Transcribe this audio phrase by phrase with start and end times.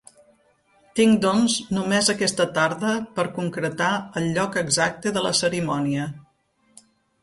[0.99, 3.93] Tinc, doncs, només aquesta tarda per concretar
[4.23, 6.13] el lloc exacte de la cerimònia.